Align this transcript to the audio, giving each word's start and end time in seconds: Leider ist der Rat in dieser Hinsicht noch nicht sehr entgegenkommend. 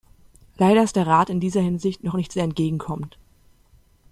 Leider 0.57 0.81
ist 0.81 0.95
der 0.95 1.05
Rat 1.05 1.29
in 1.29 1.39
dieser 1.39 1.61
Hinsicht 1.61 2.03
noch 2.03 2.15
nicht 2.15 2.31
sehr 2.31 2.43
entgegenkommend. 2.43 3.19